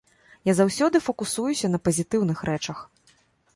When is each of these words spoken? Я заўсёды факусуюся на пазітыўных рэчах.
Я 0.49 0.55
заўсёды 0.59 1.01
факусуюся 1.09 1.71
на 1.75 1.81
пазітыўных 1.89 2.43
рэчах. 2.53 2.77